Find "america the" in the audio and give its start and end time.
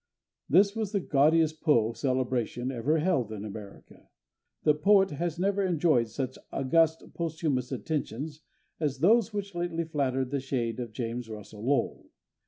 3.45-4.73